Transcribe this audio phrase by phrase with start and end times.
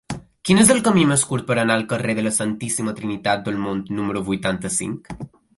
[0.47, 3.63] Quin és el camí més curt per anar al carrer de la Santíssima Trinitat del
[3.67, 5.17] Mont número vuitanta-cinc?